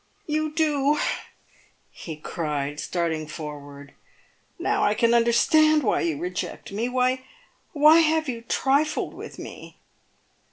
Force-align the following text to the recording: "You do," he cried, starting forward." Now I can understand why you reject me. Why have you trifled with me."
"You 0.25 0.51
do," 0.53 0.97
he 1.91 2.15
cried, 2.15 2.79
starting 2.79 3.27
forward." 3.27 3.93
Now 4.59 4.81
I 4.83 4.95
can 4.95 5.13
understand 5.13 5.83
why 5.83 6.01
you 6.01 6.17
reject 6.17 6.71
me. 6.71 6.89
Why 6.89 7.21
have 7.99 8.27
you 8.27 8.41
trifled 8.41 9.13
with 9.13 9.37
me." 9.37 9.77